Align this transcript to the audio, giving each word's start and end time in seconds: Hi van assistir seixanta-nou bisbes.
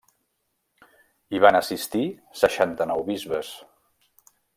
Hi 1.35 1.41
van 1.43 1.57
assistir 1.59 2.03
seixanta-nou 2.41 3.05
bisbes. 3.11 3.53